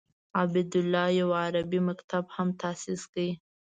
عبیدالله 0.41 1.05
یو 1.19 1.29
عربي 1.41 1.79
مکتب 1.89 2.25
هم 2.35 2.47
تاسیس 2.61 3.01
کړ. 3.11 3.17